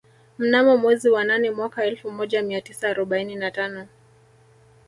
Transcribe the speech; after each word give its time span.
Mnamo 0.37 0.77
mwezi 0.77 1.09
wa 1.09 1.23
nane 1.23 1.51
mwaka 1.51 1.83
elfu 1.85 2.11
moja 2.11 2.41
mia 2.41 2.61
tisa 2.61 2.89
arobaini 2.89 3.35
na 3.35 3.51
tano 3.51 3.87